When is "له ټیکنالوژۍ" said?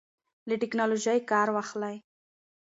0.47-1.19